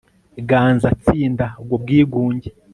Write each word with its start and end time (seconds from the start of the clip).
ganza 0.49 0.87
tsinda 1.01 1.45
ubwo 1.61 1.75
bwigunge 1.83 2.49